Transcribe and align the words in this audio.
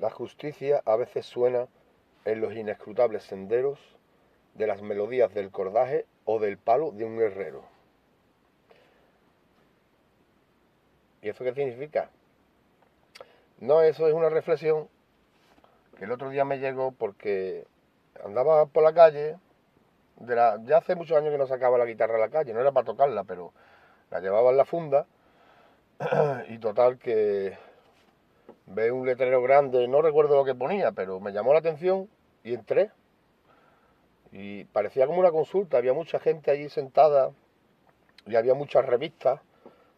La 0.00 0.10
justicia 0.10 0.82
a 0.84 0.96
veces 0.96 1.26
suena 1.26 1.66
en 2.24 2.40
los 2.40 2.54
inescrutables 2.54 3.24
senderos 3.24 3.78
de 4.54 4.66
las 4.66 4.82
melodías 4.82 5.32
del 5.34 5.50
cordaje 5.50 6.06
o 6.24 6.38
del 6.38 6.58
palo 6.58 6.92
de 6.92 7.04
un 7.04 7.20
herrero. 7.20 7.64
¿Y 11.22 11.28
eso 11.28 11.42
qué 11.42 11.52
significa? 11.52 12.10
No, 13.58 13.82
eso 13.82 14.06
es 14.06 14.14
una 14.14 14.28
reflexión 14.28 14.88
que 15.96 16.04
el 16.04 16.12
otro 16.12 16.30
día 16.30 16.44
me 16.44 16.58
llegó 16.58 16.92
porque 16.92 17.66
andaba 18.24 18.66
por 18.66 18.84
la 18.84 18.94
calle, 18.94 19.36
de 20.20 20.36
la, 20.36 20.60
ya 20.64 20.78
hace 20.78 20.94
muchos 20.94 21.16
años 21.16 21.32
que 21.32 21.38
no 21.38 21.46
sacaba 21.46 21.78
la 21.78 21.86
guitarra 21.86 22.16
a 22.16 22.20
la 22.20 22.28
calle, 22.28 22.54
no 22.54 22.60
era 22.60 22.70
para 22.70 22.86
tocarla, 22.86 23.24
pero 23.24 23.52
la 24.10 24.20
llevaba 24.20 24.50
en 24.50 24.56
la 24.56 24.64
funda 24.64 25.06
y 26.48 26.58
total 26.58 26.98
que 26.98 27.56
ve 28.68 28.90
un 28.92 29.06
letrero 29.06 29.42
grande, 29.42 29.88
no 29.88 30.02
recuerdo 30.02 30.36
lo 30.36 30.44
que 30.44 30.54
ponía, 30.54 30.92
pero 30.92 31.20
me 31.20 31.32
llamó 31.32 31.52
la 31.52 31.60
atención 31.60 32.08
y 32.44 32.54
entré. 32.54 32.90
Y 34.30 34.64
parecía 34.64 35.06
como 35.06 35.20
una 35.20 35.30
consulta, 35.30 35.78
había 35.78 35.94
mucha 35.94 36.18
gente 36.18 36.50
allí 36.50 36.68
sentada 36.68 37.30
y 38.26 38.36
había 38.36 38.54
muchas 38.54 38.84
revistas 38.84 39.40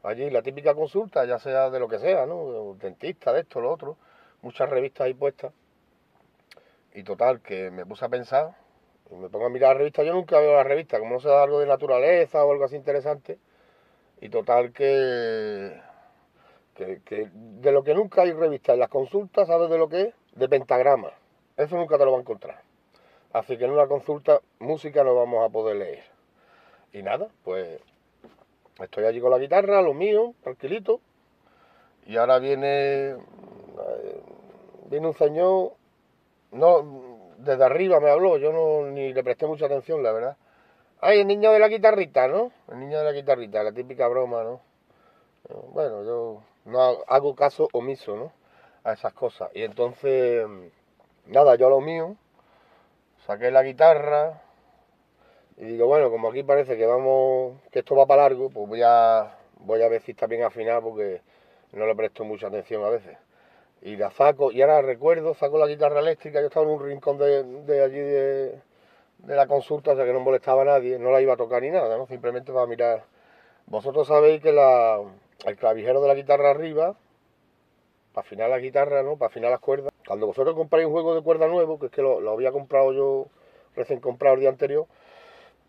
allí, 0.03 0.31
la 0.31 0.43
típica 0.43 0.75
consulta, 0.75 1.25
ya 1.25 1.39
sea 1.39 1.71
de 1.71 1.79
lo 1.79 1.89
que 1.89 1.99
sea, 1.99 2.27
¿no? 2.27 2.75
dentista, 2.81 3.33
de 3.33 3.41
esto, 3.41 3.61
lo 3.61 3.73
otro, 3.73 3.97
muchas 4.43 4.69
revistas 4.69 5.07
ahí 5.07 5.15
puestas. 5.15 5.53
Y 6.95 7.03
total, 7.03 7.41
que 7.41 7.71
me 7.71 7.87
puse 7.87 8.05
a 8.05 8.09
pensar, 8.09 8.57
y 9.11 9.15
me 9.15 9.29
pongo 9.29 9.47
a 9.47 9.51
mirar 9.51 9.75
la 9.75 9.79
revista, 9.79 10.03
yo 10.03 10.13
nunca 10.13 10.41
veo 10.41 10.55
la 10.55 10.65
revista, 10.65 10.99
como 10.99 11.15
no 11.15 11.21
sea 11.21 11.43
algo 11.43 11.61
de 11.61 11.67
naturaleza 11.67 12.45
o 12.45 12.53
algo 12.53 12.65
así 12.65 12.77
interesante. 12.77 13.39
Y 14.21 14.29
total 14.29 14.73
que, 14.73 15.81
que, 17.05 17.31
de 17.33 17.73
lo 17.73 17.83
que 17.83 17.95
nunca 17.95 18.23
hay 18.23 18.33
revista 18.33 18.73
en 18.73 18.81
las 18.81 18.89
consultas, 18.89 19.49
¿sabes 19.49 19.71
de 19.71 19.79
lo 19.79 19.89
que 19.89 20.01
es? 20.03 20.15
De 20.35 20.49
pentagrama. 20.49 21.11
Eso 21.57 21.77
nunca 21.77 21.99
te 21.99 22.05
lo 22.05 22.13
va 22.13 22.19
a 22.19 22.21
encontrar. 22.21 22.63
Así 23.33 23.57
que 23.57 23.65
en 23.65 23.71
una 23.71 23.87
consulta 23.87 24.41
música 24.59 25.05
no 25.05 25.15
vamos 25.15 25.45
a 25.45 25.51
poder 25.51 25.77
leer. 25.77 26.05
Y 26.93 27.03
nada, 27.03 27.29
pues 27.45 27.81
estoy 28.81 29.05
allí 29.05 29.21
con 29.21 29.31
la 29.31 29.39
guitarra, 29.39 29.83
lo 29.83 29.95
mío, 29.95 30.35
tranquilito. 30.43 31.01
Y 32.07 32.17
ahora 32.17 32.39
viene, 32.39 33.11
eh, 33.11 34.23
viene 34.87 35.07
un 35.07 35.15
señor, 35.15 35.73
no, 36.51 37.37
desde 37.39 37.65
arriba 37.65 38.01
me 38.01 38.11
habló, 38.11 38.39
yo 38.39 38.53
no 38.53 38.91
ni 38.91 39.13
le 39.13 39.23
presté 39.23 39.47
mucha 39.47 39.67
atención, 39.67 40.03
la 40.03 40.13
verdad. 40.13 40.37
Ay, 41.01 41.21
el 41.21 41.27
niño 41.27 41.53
de 41.53 41.59
la 41.59 41.69
guitarrita, 41.69 42.27
¿no? 42.27 42.51
El 42.71 42.81
niño 42.81 42.99
de 42.99 43.05
la 43.05 43.13
guitarrita, 43.13 43.63
la 43.63 43.73
típica 43.73 44.09
broma, 44.09 44.43
¿no? 44.43 44.61
Bueno, 45.73 46.05
yo 46.05 46.43
no 46.71 46.99
hago 47.07 47.35
caso 47.35 47.69
omiso, 47.73 48.17
¿no? 48.17 48.33
A 48.85 48.93
esas 48.95 49.13
cosas. 49.13 49.51
Y 49.55 49.63
entonces 49.63 50.47
nada, 51.27 51.55
yo 51.57 51.71
lo 51.71 51.81
mío, 51.81 52.17
saqué 53.27 53.51
la 53.51 53.63
guitarra 53.63 54.43
y 55.57 55.65
digo, 55.65 55.87
bueno, 55.87 56.11
como 56.11 56.31
aquí 56.31 56.43
parece 56.43 56.77
que 56.77 56.87
vamos, 56.87 57.61
que 57.71 57.81
esto 57.81 57.95
va 57.95 58.07
para 58.07 58.23
largo, 58.23 58.51
pues 58.51 58.69
voy 58.69 58.83
a, 58.83 59.37
voy 59.59 59.83
a 59.83 59.89
ver 59.89 60.03
si 60.03 60.13
está 60.13 60.27
bien 60.27 60.43
afinado 60.43 60.83
porque 60.83 61.21
no 61.73 61.87
le 61.87 61.95
presto 61.95 62.25
mucha 62.25 62.49
atención 62.49 62.83
a 62.85 62.89
veces. 62.89 63.17
Y 63.83 63.97
la 63.97 64.11
saco, 64.11 64.53
y 64.53 64.61
ahora 64.63 64.83
recuerdo, 64.83 65.35
saco 65.35 65.59
la 65.59 65.67
guitarra 65.67 66.01
eléctrica, 66.01 66.41
yo 66.41 66.47
estaba 66.47 66.67
en 66.67 66.73
un 66.73 66.85
rincón 66.85 67.19
de, 67.19 67.83
allí 67.83 67.99
de, 67.99 68.61
la 69.27 69.47
consulta, 69.47 69.93
o 69.93 69.97
que 69.97 70.13
no 70.13 70.21
molestaba 70.21 70.63
a 70.63 70.65
nadie, 70.67 70.99
no 70.99 71.11
la 71.11 71.21
iba 71.21 71.35
a 71.35 71.37
tocar 71.37 71.63
ni 71.63 71.71
nada, 71.71 71.97
¿no? 71.97 72.07
Simplemente 72.07 72.53
para 72.53 72.67
mirar. 72.67 73.05
Vosotros 73.67 74.09
sabéis 74.09 74.43
que 74.43 74.53
la, 74.53 75.01
el 75.47 75.57
clavijero 75.57 76.01
de 76.01 76.09
la 76.09 76.15
guitarra 76.15 76.51
arriba, 76.51 76.97
para 78.13 78.27
afinar 78.27 78.51
la 78.51 78.59
guitarra, 78.59 79.03
¿no? 79.03 79.17
Para 79.17 79.29
afinar 79.29 79.51
las 79.51 79.61
cuerdas, 79.61 79.93
cuando 80.07 80.27
vosotros 80.27 80.55
compráis 80.55 80.87
un 80.87 80.93
juego 80.93 81.15
de 81.15 81.23
cuerda 81.23 81.47
nuevo, 81.47 81.79
que 81.79 81.87
es 81.87 81.93
que 81.93 82.03
lo, 82.03 82.29
había 82.31 82.53
comprado 82.53 82.93
yo 82.93 83.27
recién 83.77 84.01
comprado 84.01 84.35
el 84.35 84.41
día 84.41 84.51
anterior, 84.51 84.87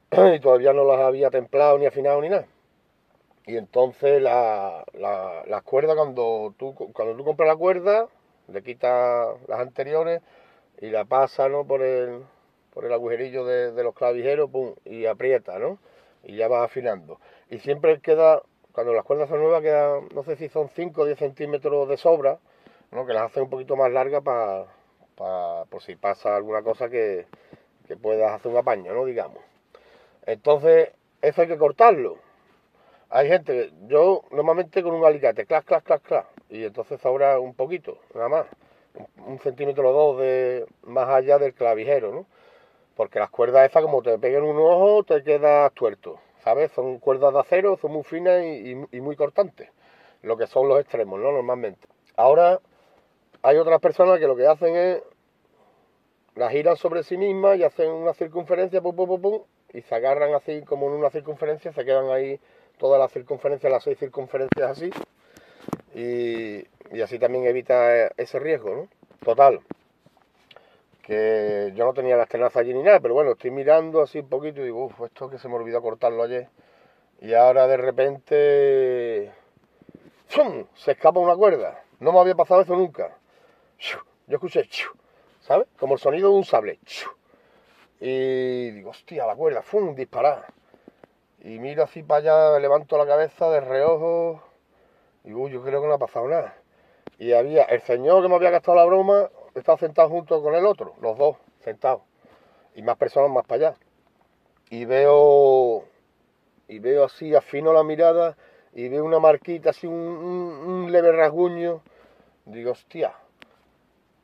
y 0.36 0.40
todavía 0.40 0.74
no 0.74 0.84
las 0.84 1.00
había 1.00 1.30
templado 1.30 1.78
ni 1.78 1.86
afinado 1.86 2.22
ni 2.22 2.30
nada. 2.30 2.48
Y 3.46 3.58
entonces 3.58 4.22
la, 4.22 4.84
las 4.94 5.64
cuerdas, 5.64 5.96
cuando 5.96 6.54
tú, 6.58 6.76
cuando 6.76 7.16
tú 7.16 7.24
compras 7.24 7.48
la 7.48 7.56
cuerda, 7.56 8.08
le 8.48 8.64
quitas 8.64 9.36
las 9.48 9.60
anteriores 9.60 10.22
y 10.80 10.90
la 10.90 11.06
pasa 11.06 11.50
¿no? 11.50 11.66
por, 11.66 11.82
el, 11.82 12.24
por 12.74 12.86
el 12.86 12.94
agujerillo 12.94 13.46
de, 13.46 13.84
los 13.84 13.94
clavijeros 13.94 14.50
pum, 14.50 14.76
y 14.86 15.06
aprieta, 15.06 15.60
¿no? 15.60 15.80
Y 16.24 16.36
ya 16.36 16.48
va 16.48 16.64
afinando. 16.64 17.20
Y 17.50 17.60
siempre 17.60 18.00
queda, 18.02 18.42
cuando 18.74 18.94
las 18.94 19.04
cuerdas 19.04 19.30
son 19.30 19.40
nuevas, 19.40 19.62
queda, 19.62 20.00
no 20.14 20.24
sé 20.24 20.36
si 20.36 20.50
son 20.50 20.70
5 20.70 21.02
o 21.02 21.06
10 21.06 21.20
centímetros 21.20 21.88
de 21.90 21.98
sobra 21.98 22.40
que 23.06 23.14
las 23.14 23.24
hace 23.24 23.42
un 23.42 23.50
poquito 23.50 23.76
más 23.76 23.92
largas 23.92 24.22
para, 24.22 24.66
por 25.70 25.82
si 25.82 25.96
pasa 25.96 26.36
alguna 26.36 26.62
cosa 26.62 26.90
que, 26.90 27.26
puedas 28.02 28.32
hacer 28.32 28.52
un 28.52 28.58
apaño, 28.58 28.94
¿no? 28.94 29.04
Digamos. 29.04 29.40
Entonces, 30.26 30.92
eso 31.22 31.42
hay 31.42 31.48
que 31.50 31.58
cortarlo. 31.58 32.18
Hay 33.10 33.28
gente, 33.28 33.72
yo 33.88 34.24
normalmente 34.32 34.82
con 34.82 34.94
un 34.94 35.04
alicate, 35.04 35.46
clac, 35.46 35.66
clac, 35.66 35.84
clac, 35.84 36.02
clac, 36.02 36.26
y 36.50 36.64
entonces 36.64 37.06
ahora 37.06 37.38
un 37.40 37.54
poquito, 37.54 37.98
nada 38.14 38.30
más, 38.30 38.46
un, 39.26 39.40
centímetro 39.40 39.90
o 39.90 39.94
dos 39.94 40.22
de, 40.22 40.66
más 40.84 41.10
allá 41.10 41.38
del 41.38 41.54
clavijero, 41.54 42.14
¿no? 42.14 42.26
Porque 42.96 43.20
las 43.20 43.30
cuerdas 43.30 43.70
esas, 43.70 43.84
como 43.84 44.02
te 44.02 44.18
peguen 44.18 44.44
un 44.44 44.58
ojo, 44.58 45.04
te 45.04 45.24
quedas 45.24 45.74
tuerto, 45.74 46.20
¿sabes? 46.44 46.72
Son 46.72 47.00
cuerdas 47.00 47.34
de 47.34 47.40
acero, 47.40 47.78
son 47.78 47.92
muy 47.92 48.04
finas 48.04 48.44
y, 48.44 48.76
y 48.92 49.02
muy 49.02 49.16
cortantes, 49.16 49.70
lo 50.22 50.38
que 50.38 50.48
son 50.48 50.68
los 50.68 50.80
extremos, 50.80 51.20
¿no? 51.20 51.32
Normalmente. 51.32 51.88
Ahora, 52.16 52.60
hay 53.44 53.58
otras 53.58 53.80
personas 53.80 54.20
que 54.20 54.28
lo 54.28 54.36
que 54.36 54.48
hacen 54.48 54.76
es 54.76 55.04
la 56.36 56.50
giran 56.50 56.78
sobre 56.78 57.04
sí 57.04 57.18
mismas 57.18 57.58
y 57.58 57.64
hacen 57.64 57.90
una 57.90 58.14
circunferencia, 58.14 58.82
pum, 58.82 58.96
pum, 58.96 59.22
pum, 59.22 59.42
y 59.74 59.82
se 59.82 59.96
agarran 59.96 60.34
así 60.34 60.62
como 60.64 60.88
en 60.88 60.94
una 60.94 61.10
circunferencia, 61.10 61.74
se 61.74 61.86
quedan 61.86 62.10
ahí 62.10 62.40
todas 62.78 63.00
las 63.00 63.12
circunferencias, 63.12 63.72
las 63.72 63.84
seis 63.84 63.98
circunferencias 64.00 64.72
así, 64.72 64.90
y, 65.94 66.66
así 67.02 67.20
también 67.20 67.46
evita 67.46 68.08
ese 68.18 68.40
riesgo, 68.40 68.76
¿no? 68.76 68.88
Total, 69.24 69.60
que 71.12 71.74
yo 71.76 71.86
no 71.86 71.94
tenía 71.94 72.16
las 72.16 72.30
tenazas 72.30 72.58
allí 72.58 72.74
ni 72.74 72.84
nada, 72.84 73.00
pero 73.00 73.14
bueno, 73.14 73.32
estoy 73.32 73.52
mirando 73.52 74.02
así 74.02 74.20
un 74.20 74.30
poquito 74.30 74.62
y 74.62 74.66
digo, 74.66 74.86
uff, 74.86 75.02
esto 75.02 75.30
que 75.30 75.38
se 75.38 75.48
me 75.50 75.56
olvidó 75.56 75.82
cortarlo 75.82 76.24
ayer, 76.24 76.48
y 77.20 77.34
ahora 77.34 77.68
de 77.68 77.78
repente, 77.78 79.32
se 80.76 80.92
escapa 80.92 81.20
una 81.20 81.36
cuerda, 81.36 81.84
no 82.00 82.14
me 82.14 82.20
había 82.20 82.36
pasado 82.36 82.62
eso 82.62 82.76
nunca 82.76 83.18
yo 84.32 84.38
escuché, 84.38 84.68
¿sabes? 85.42 85.68
Como 85.78 85.96
el 85.96 86.00
sonido 86.00 86.30
de 86.30 86.36
un 86.36 86.46
sable. 86.46 86.80
Y 88.00 88.72
digo, 88.72 88.92
hostia, 88.92 89.26
la 89.26 89.36
cuerda, 89.36 89.62
¡fum! 89.62 89.94
disparar. 89.94 90.46
Y 91.44 91.60
miro 91.60 91.84
así 91.84 92.02
para 92.02 92.52
allá, 92.52 92.60
levanto 92.60 92.98
la 92.98 93.06
cabeza 93.06 93.50
de 93.50 93.60
reojo. 93.60 94.42
Y 95.24 95.30
digo, 95.30 95.50
yo 95.50 95.62
creo 95.64 95.82
que 95.82 95.88
no 95.88 95.94
ha 95.96 96.00
pasado 96.00 96.28
nada. 96.28 96.56
Y 97.20 97.34
había 97.34 97.64
el 97.64 97.82
señor 97.82 98.24
que 98.24 98.30
me 98.30 98.36
había 98.36 98.52
gastado 98.52 98.78
la 98.78 98.86
broma, 98.86 99.30
estaba 99.56 99.78
sentado 99.78 100.10
junto 100.10 100.42
con 100.42 100.56
el 100.56 100.66
otro, 100.66 100.96
los 101.02 101.18
dos 101.18 101.38
sentados. 101.60 102.02
Y 102.76 102.82
más 102.82 102.98
personas 102.98 103.32
más 103.32 103.46
para 103.46 103.70
allá. 103.70 103.78
Y 104.70 104.86
veo, 104.86 105.84
y 106.68 106.80
veo 106.80 107.04
así, 107.04 107.36
afino 107.36 107.74
la 107.74 107.84
mirada 107.84 108.38
y 108.74 108.88
veo 108.88 109.04
una 109.04 109.20
marquita, 109.20 109.72
así 109.72 109.88
un, 109.88 110.88
leve 110.92 111.12
rasguño. 111.12 111.82
Digo, 112.46 112.72
hostia, 112.72 113.14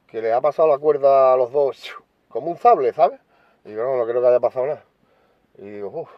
que 0.08 0.22
le 0.22 0.32
ha 0.32 0.42
pasado 0.42 0.68
la 0.70 0.78
cuerda 0.78 1.34
a 1.34 1.38
los 1.38 1.52
dos 1.52 1.94
como 2.30 2.52
un 2.52 2.58
sable, 2.58 2.94
¿sabes? 2.94 3.20
Y 3.66 3.70
digo, 3.70 3.84
no, 3.84 3.98
no 3.98 4.06
creo 4.06 4.22
que 4.22 4.28
haya 4.28 4.40
pasado 4.40 4.68
nada. 4.68 4.86
Y 5.58 5.70
digo, 5.70 5.90
uff, 5.90 6.10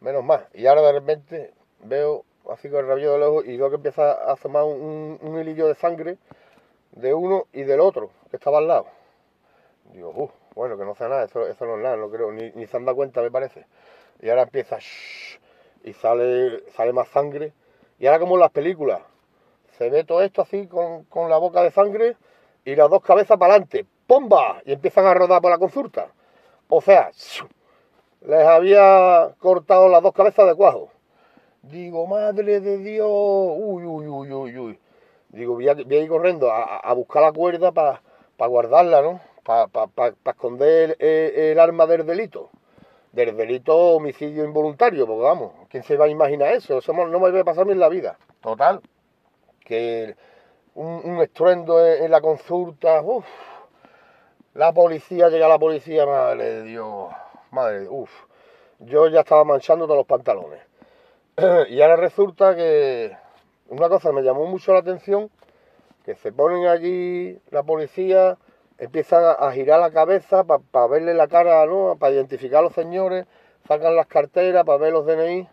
menos 0.00 0.24
mal. 0.24 0.48
Y 0.52 0.66
ahora 0.66 0.82
de 0.82 0.92
repente 0.92 1.54
veo 1.84 2.24
así 2.50 2.68
con 2.68 2.80
el 2.80 2.88
rabillo 2.88 3.12
del 3.12 3.22
ojo 3.22 3.44
y 3.44 3.56
veo 3.56 3.70
que 3.70 3.76
empieza 3.76 4.12
a 4.12 4.32
asomar 4.32 4.64
un, 4.64 5.18
hilillo 5.40 5.68
de 5.68 5.74
sangre 5.74 6.18
de 6.92 7.14
uno 7.14 7.46
y 7.52 7.62
del 7.62 7.80
otro 7.80 8.10
que 8.30 8.36
estaba 8.36 8.58
al 8.58 8.68
lado. 8.68 8.86
Digo, 9.92 10.12
uff, 10.14 10.30
bueno, 10.54 10.78
que 10.78 10.84
no 10.84 10.94
sea 10.94 11.08
nada, 11.08 11.24
eso, 11.24 11.46
eso 11.46 11.66
no 11.66 11.76
es 11.76 11.82
nada, 11.82 11.96
no 11.96 12.10
creo, 12.10 12.32
ni, 12.32 12.50
ni 12.52 12.66
se 12.66 12.76
han 12.76 12.84
dado 12.84 12.96
cuenta, 12.96 13.20
me 13.20 13.30
parece. 13.30 13.66
Y 14.20 14.30
ahora 14.30 14.42
empieza 14.42 14.78
y 15.84 15.92
sale, 15.92 16.62
sale 16.70 16.92
más 16.92 17.08
sangre. 17.08 17.52
Y 17.98 18.06
ahora 18.06 18.20
como 18.20 18.34
en 18.34 18.40
las 18.40 18.50
películas, 18.50 19.00
se 19.78 19.90
ve 19.90 20.04
todo 20.04 20.22
esto 20.22 20.42
así 20.42 20.66
con, 20.66 21.04
con 21.04 21.28
la 21.28 21.38
boca 21.38 21.62
de 21.62 21.70
sangre 21.70 22.16
y 22.64 22.76
las 22.76 22.88
dos 22.88 23.02
cabezas 23.02 23.38
para 23.38 23.54
adelante, 23.54 23.86
¡pomba! 24.06 24.60
Y 24.64 24.72
empiezan 24.72 25.06
a 25.06 25.14
rodar 25.14 25.42
por 25.42 25.50
la 25.50 25.58
consulta. 25.58 26.12
O 26.68 26.80
sea, 26.80 27.10
les 28.22 28.46
había 28.46 29.34
cortado 29.38 29.88
las 29.88 30.02
dos 30.02 30.12
cabezas 30.12 30.46
de 30.46 30.54
cuajo. 30.54 30.90
Digo, 31.62 32.06
madre 32.06 32.60
de 32.60 32.78
Dios, 32.78 33.08
uy, 33.08 33.84
uy, 33.84 34.06
uy, 34.06 34.32
uy, 34.32 34.58
uy. 34.58 34.80
Digo, 35.32 35.54
voy 35.54 35.68
a, 35.68 35.72
ir 35.72 36.08
corriendo 36.08 36.52
a, 36.52 36.92
buscar 36.94 37.22
la 37.22 37.32
cuerda 37.32 37.72
para 37.72 38.00
guardarla, 38.38 39.00
¿no? 39.00 39.20
Para 39.42 40.14
esconder 40.26 40.96
el, 40.98 41.58
arma 41.58 41.86
del 41.86 42.06
delito. 42.06 42.50
Del 43.12 43.36
delito 43.36 43.76
homicidio 43.76 44.44
involuntario, 44.44 45.06
porque 45.06 45.22
vamos, 45.22 45.52
¿quién 45.68 45.82
se 45.82 45.96
va 45.96 46.06
a 46.06 46.08
imaginar 46.08 46.54
eso? 46.54 46.80
No 46.92 47.18
me 47.18 47.26
debe 47.26 47.44
pasar 47.44 47.66
ni 47.66 47.72
en 47.72 47.80
la 47.80 47.88
vida. 47.88 48.18
Total, 48.40 48.80
que 49.64 50.16
un, 50.74 51.20
estruendo 51.20 51.84
en, 51.84 52.10
la 52.10 52.20
consulta, 52.20 53.00
uff, 53.02 53.26
la 54.54 54.72
policía, 54.72 55.28
llega 55.28 55.48
la 55.48 55.58
policía, 55.58 56.06
madre 56.06 56.44
de 56.44 56.62
Dios, 56.64 57.08
madre 57.50 57.80
de 57.80 57.88
uff, 57.88 58.10
yo 58.80 59.08
ya 59.08 59.20
estaba 59.20 59.44
manchando 59.44 59.86
todos 59.86 59.98
los 59.98 60.06
pantalones. 60.06 60.60
y 61.68 61.80
ahora 61.80 61.96
resulta 61.96 62.54
que 62.54 63.16
una 63.72 63.88
cosa 63.88 64.12
me 64.12 64.22
llamó 64.22 64.44
mucho 64.44 64.74
la 64.74 64.80
atención, 64.80 65.30
que 66.04 66.14
se 66.16 66.30
ponen 66.30 66.66
allí 66.66 67.40
la 67.50 67.62
policía, 67.62 68.36
empiezan 68.76 69.24
a, 69.38 69.50
girar 69.52 69.80
la 69.80 69.90
cabeza 69.90 70.44
para 70.44 70.86
verle 70.88 71.14
la 71.14 71.26
cara, 71.26 71.64
¿no? 71.64 71.96
Para 71.98 72.12
identificar 72.12 72.58
a 72.58 72.62
los 72.62 72.74
señores, 72.74 73.26
sacan 73.66 73.96
las 73.96 74.06
carteras 74.08 74.64
para 74.64 74.76
ver 74.76 74.92
los 74.92 75.06
DNI 75.06 75.48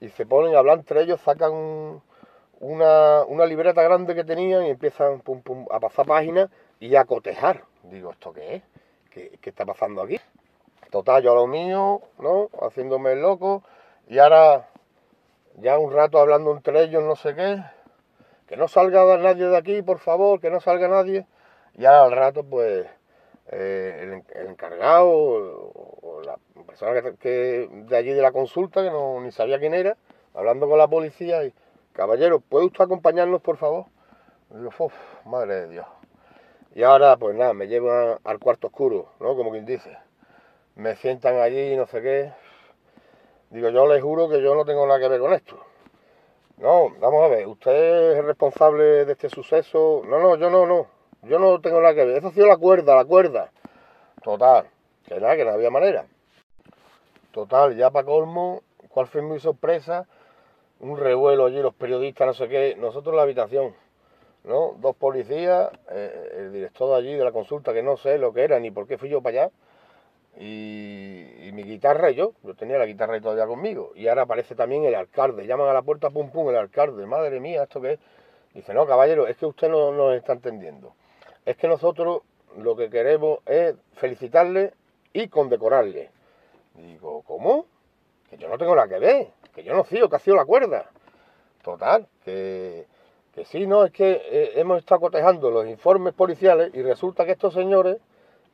y 0.00 0.08
se 0.10 0.24
ponen 0.24 0.54
a 0.54 0.60
hablar 0.60 0.78
entre 0.78 1.02
ellos, 1.02 1.20
sacan 1.20 2.00
una, 2.60 3.24
una 3.24 3.44
libreta 3.44 3.82
grande 3.82 4.14
que 4.14 4.22
tenían 4.22 4.64
y 4.64 4.70
empiezan 4.70 5.20
a 5.72 5.80
pasar 5.80 6.06
páginas 6.06 6.50
y 6.78 6.94
a 6.94 7.04
cotejar. 7.06 7.64
Digo, 7.82 8.12
¿esto 8.12 8.32
qué 8.32 8.56
es? 8.56 8.62
¿Qué, 9.10 9.38
¿Qué, 9.40 9.50
está 9.50 9.66
pasando 9.66 10.02
aquí? 10.02 10.20
Total, 10.90 11.24
yo 11.24 11.32
a 11.32 11.34
lo 11.34 11.48
mío, 11.48 12.02
¿no? 12.20 12.50
Haciéndome 12.62 13.14
el 13.14 13.22
loco 13.22 13.64
y 14.06 14.18
ahora 14.18 14.68
ya 15.60 15.78
un 15.78 15.92
rato 15.92 16.18
hablando 16.18 16.52
entre 16.52 16.82
ellos, 16.84 17.02
no 17.02 17.16
sé 17.16 17.34
qué. 17.34 17.62
Que 18.46 18.56
no 18.56 18.68
salga 18.68 19.18
nadie 19.18 19.46
de 19.46 19.56
aquí, 19.56 19.82
por 19.82 19.98
favor, 19.98 20.40
que 20.40 20.50
no 20.50 20.60
salga 20.60 20.88
nadie. 20.88 21.26
Y 21.74 21.84
ahora 21.84 22.04
al 22.04 22.12
rato, 22.12 22.44
pues, 22.44 22.86
eh, 23.50 24.22
el, 24.34 24.48
encargado 24.48 25.08
o, 25.08 26.22
la 26.24 26.36
persona 26.66 27.00
que, 27.18 27.68
de 27.70 27.96
allí 27.96 28.12
de 28.12 28.22
la 28.22 28.32
consulta, 28.32 28.82
que 28.82 28.90
no 28.90 29.20
ni 29.20 29.32
sabía 29.32 29.58
quién 29.58 29.74
era, 29.74 29.96
hablando 30.34 30.68
con 30.68 30.78
la 30.78 30.88
policía 30.88 31.44
y, 31.44 31.52
caballero, 31.92 32.40
¿puede 32.40 32.66
usted 32.66 32.84
acompañarnos, 32.84 33.40
por 33.42 33.56
favor? 33.56 33.86
Y 34.50 34.64
uff, 34.64 34.94
madre 35.26 35.62
de 35.62 35.68
Dios. 35.68 35.86
Y 36.74 36.82
ahora, 36.82 37.16
pues 37.16 37.36
nada, 37.36 37.54
me 37.54 37.66
llevan 37.66 38.18
al 38.24 38.38
cuarto 38.38 38.68
oscuro, 38.68 39.10
¿no? 39.20 39.36
Como 39.36 39.50
quien 39.50 39.66
dice. 39.66 39.96
Me 40.76 40.94
sientan 40.96 41.36
allí, 41.36 41.76
no 41.76 41.86
sé 41.86 42.00
qué. 42.02 42.32
Digo, 43.50 43.70
yo 43.70 43.86
les 43.86 44.02
juro 44.02 44.28
que 44.28 44.42
yo 44.42 44.54
no 44.54 44.64
tengo 44.64 44.86
nada 44.86 45.00
que 45.00 45.08
ver 45.08 45.20
con 45.20 45.32
esto. 45.32 45.58
No, 46.58 46.90
vamos 47.00 47.24
a 47.24 47.28
ver, 47.28 47.46
usted 47.46 48.18
es 48.18 48.24
responsable 48.24 49.06
de 49.06 49.12
este 49.12 49.30
suceso. 49.30 50.02
No, 50.06 50.18
no, 50.18 50.36
yo 50.36 50.50
no, 50.50 50.66
no. 50.66 50.86
Yo 51.22 51.38
no 51.38 51.58
tengo 51.60 51.80
nada 51.80 51.94
que 51.94 52.04
ver. 52.04 52.18
Eso 52.18 52.28
ha 52.28 52.32
sido 52.32 52.46
la 52.46 52.58
cuerda, 52.58 52.94
la 52.94 53.04
cuerda. 53.06 53.50
Total, 54.22 54.66
que 55.06 55.18
nada, 55.18 55.36
que 55.36 55.44
no 55.44 55.52
había 55.52 55.70
manera. 55.70 56.06
Total, 57.32 57.74
ya 57.74 57.90
para 57.90 58.04
colmo, 58.04 58.62
¿cuál 58.90 59.06
fue 59.06 59.22
mi 59.22 59.38
sorpresa? 59.38 60.06
Un 60.80 60.98
revuelo 60.98 61.46
allí, 61.46 61.62
los 61.62 61.74
periodistas, 61.74 62.26
no 62.26 62.34
sé 62.34 62.48
qué. 62.48 62.76
Nosotros 62.78 63.12
en 63.12 63.16
la 63.16 63.22
habitación, 63.22 63.74
¿no? 64.44 64.74
Dos 64.78 64.94
policías, 64.96 65.70
eh, 65.90 66.32
el 66.36 66.52
director 66.52 66.90
de 66.90 66.96
allí 66.96 67.14
de 67.14 67.24
la 67.24 67.32
consulta, 67.32 67.72
que 67.72 67.82
no 67.82 67.96
sé 67.96 68.18
lo 68.18 68.32
que 68.32 68.42
era 68.42 68.58
ni 68.60 68.70
por 68.70 68.86
qué 68.86 68.98
fui 68.98 69.08
yo 69.08 69.22
para 69.22 69.44
allá 69.44 69.52
y, 70.36 71.50
mi 71.52 71.64
guitarra 71.64 72.10
yo, 72.10 72.34
yo 72.44 72.54
tenía 72.54 72.78
la 72.78 72.86
guitarra 72.86 73.16
y 73.16 73.20
todavía 73.20 73.46
conmigo. 73.46 73.92
Y 73.96 74.06
ahora 74.06 74.22
aparece 74.22 74.54
también 74.54 74.84
el 74.84 74.94
alcalde, 74.94 75.46
llaman 75.46 75.68
a 75.68 75.72
la 75.72 75.82
puerta, 75.82 76.10
pum, 76.10 76.30
pum, 76.30 76.50
el 76.50 76.56
alcalde, 76.56 77.06
madre 77.06 77.40
mía, 77.40 77.64
¿esto 77.64 77.80
qué 77.80 77.94
es? 77.94 77.98
Dice, 78.54 78.72
no, 78.74 78.86
caballero, 78.86 79.26
es 79.26 79.36
que 79.36 79.46
usted 79.46 79.68
no 79.68 79.92
nos 79.92 80.14
está 80.14 80.32
entendiendo. 80.32 80.94
Es 81.44 81.56
que 81.56 81.68
nosotros 81.68 82.22
lo 82.56 82.76
que 82.76 82.90
queremos 82.90 83.40
es 83.46 83.74
felicitarle 83.94 84.72
y 85.12 85.28
condecorarle. 85.28 86.10
Digo, 86.74 87.22
¿cómo? 87.22 87.66
Que 88.30 88.36
yo 88.36 88.48
no 88.48 88.58
tengo 88.58 88.74
nada 88.74 88.88
que 88.88 88.98
ver, 88.98 89.28
que 89.54 89.64
yo 89.64 89.74
no 89.74 89.84
sigo, 89.84 90.08
que 90.08 90.16
ha 90.16 90.20
sido 90.20 90.36
la 90.36 90.44
cuerda. 90.44 90.90
Total, 91.62 92.06
que, 92.24 92.86
que 93.34 93.44
sí, 93.44 93.66
no, 93.66 93.84
es 93.84 93.92
que 93.92 94.12
eh, 94.12 94.52
hemos 94.56 94.78
estado 94.78 95.00
cotejando 95.00 95.50
los 95.50 95.66
informes 95.66 96.14
policiales 96.14 96.72
y 96.74 96.82
resulta 96.82 97.24
que 97.24 97.32
estos 97.32 97.54
señores 97.54 97.98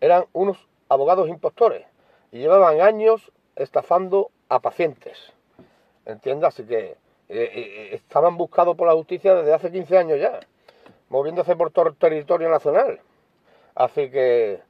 eran 0.01 0.25
unos 0.33 0.59
abogados 0.89 1.29
impostores 1.29 1.87
y 2.33 2.39
llevaban 2.39 2.81
años 2.81 3.33
estafando 3.57 4.31
a 4.49 4.61
pacientes. 4.61 5.33
¿Entiendes? 6.07 6.49
Así 6.49 6.65
que 6.65 6.85
eh, 6.87 6.97
eh, 7.29 7.91
estaban 7.93 8.37
buscados 8.37 8.77
por 8.77 8.89
la 8.89 8.95
justicia 8.95 9.35
desde 9.35 9.55
hace 9.55 9.73
15 9.73 9.99
años 9.99 10.21
ya, 10.21 10.41
moviéndose 11.09 11.57
por 11.57 11.71
todo 11.71 11.89
el 11.89 11.97
territorio 11.97 12.51
nacional. 12.51 13.01
Así 13.75 14.11
que 14.11 14.61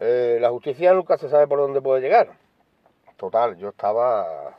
eh, 0.00 0.38
la 0.40 0.50
justicia 0.50 0.92
nunca 0.92 1.16
se 1.18 1.28
sabe 1.28 1.46
por 1.46 1.58
dónde 1.58 1.80
puede 1.80 2.00
llegar. 2.00 2.32
Total, 3.16 3.56
yo 3.56 3.68
estaba, 3.68 4.58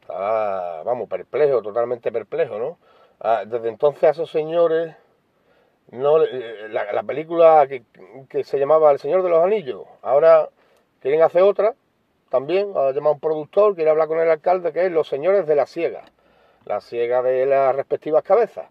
estaba 0.00 0.82
vamos, 0.82 1.08
perplejo, 1.08 1.60
totalmente 1.62 2.10
perplejo, 2.10 2.58
¿no? 2.58 2.78
Ah, 3.20 3.44
desde 3.46 3.68
entonces 3.68 4.04
a 4.04 4.10
esos 4.10 4.30
señores 4.30 4.96
no 5.90 6.22
eh, 6.22 6.68
la, 6.70 7.02
película 7.02 7.66
que, 7.68 8.44
se 8.44 8.58
llamaba 8.58 8.90
El 8.90 8.98
Señor 8.98 9.22
de 9.22 9.28
los 9.28 9.44
Anillos, 9.44 9.84
ahora 10.02 10.48
quieren 11.00 11.22
hacer 11.22 11.42
otra, 11.42 11.74
también, 12.30 12.72
ha 12.74 12.92
llamado 12.92 13.14
un 13.14 13.20
productor, 13.20 13.74
quiere 13.74 13.90
hablar 13.90 14.08
con 14.08 14.18
el 14.18 14.30
alcalde, 14.30 14.72
que 14.72 14.86
es 14.86 14.92
Los 14.92 15.08
Señores 15.08 15.46
de 15.46 15.54
la 15.54 15.66
Siega, 15.66 16.04
la 16.64 16.80
siega 16.80 17.22
de 17.22 17.44
las 17.44 17.76
respectivas 17.76 18.22
cabezas. 18.22 18.70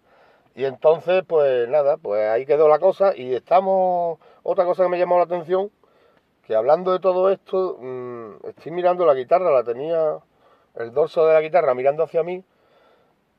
Y 0.54 0.64
entonces, 0.64 1.22
pues 1.26 1.68
nada, 1.68 1.96
pues 1.96 2.28
ahí 2.28 2.44
quedó 2.44 2.68
la 2.68 2.78
cosa 2.78 3.16
y 3.16 3.34
estamos, 3.34 4.18
otra 4.42 4.64
cosa 4.64 4.82
que 4.82 4.88
me 4.88 4.98
llamó 4.98 5.16
la 5.16 5.24
atención, 5.24 5.70
que 6.44 6.56
hablando 6.56 6.92
de 6.92 6.98
todo 6.98 7.30
esto, 7.30 7.78
mm, 7.80 8.48
estoy 8.48 8.72
mirando 8.72 9.06
la 9.06 9.14
guitarra, 9.14 9.50
la 9.52 9.62
tenía 9.62 10.18
el 10.74 10.92
dorso 10.92 11.24
de 11.26 11.34
la 11.34 11.40
guitarra 11.40 11.74
mirando 11.74 12.02
hacia 12.02 12.22
mí, 12.22 12.44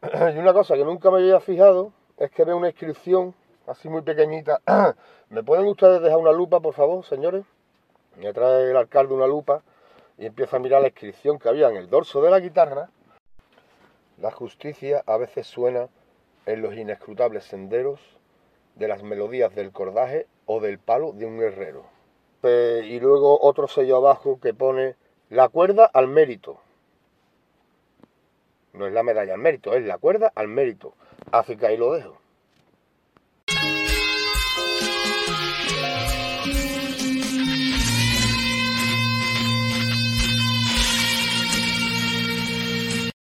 y 0.35 0.37
una 0.37 0.53
cosa 0.53 0.75
que 0.75 0.85
nunca 0.85 1.11
me 1.11 1.17
había 1.17 1.39
fijado 1.39 1.91
es 2.17 2.31
que 2.31 2.45
veo 2.45 2.57
una 2.57 2.69
inscripción 2.69 3.35
así 3.67 3.89
muy 3.89 4.01
pequeñita. 4.01 4.61
¿Me 5.29 5.43
pueden 5.43 5.67
ustedes 5.67 6.01
dejar 6.01 6.17
una 6.17 6.31
lupa, 6.31 6.59
por 6.59 6.73
favor, 6.73 7.03
señores? 7.05 7.45
Me 8.17 8.33
trae 8.33 8.69
el 8.69 8.77
alcalde 8.77 9.13
una 9.13 9.27
lupa 9.27 9.63
y 10.17 10.25
empieza 10.25 10.57
a 10.57 10.59
mirar 10.59 10.81
la 10.81 10.89
inscripción 10.89 11.39
que 11.39 11.49
había 11.49 11.69
en 11.69 11.77
el 11.77 11.89
dorso 11.89 12.21
de 12.21 12.29
la 12.29 12.39
guitarra. 12.39 12.89
La 14.19 14.31
justicia 14.31 15.03
a 15.05 15.17
veces 15.17 15.47
suena 15.47 15.89
en 16.45 16.61
los 16.61 16.75
inescrutables 16.75 17.45
senderos 17.45 17.99
de 18.75 18.87
las 18.87 19.03
melodías 19.03 19.55
del 19.55 19.71
cordaje 19.71 20.27
o 20.45 20.59
del 20.59 20.77
palo 20.79 21.13
de 21.13 21.25
un 21.25 21.41
herrero. 21.41 21.85
y 22.43 22.99
luego 22.99 23.39
otro 23.41 23.69
sello 23.69 23.97
abajo 23.97 24.39
que 24.41 24.53
pone 24.53 24.95
la 25.29 25.47
cuerda 25.47 25.85
al 25.85 26.07
mérito. 26.07 26.59
No 28.73 28.85
es 28.85 28.93
la 28.93 29.03
medalla 29.03 29.33
al 29.33 29.39
mérito, 29.39 29.73
es 29.73 29.85
la 29.85 29.97
cuerda 29.97 30.31
al 30.35 30.47
mérito. 30.47 30.93
Así 31.31 31.55
que 31.55 31.67
ahí 31.67 31.77
lo 31.77 31.93
dejo. 31.93 32.22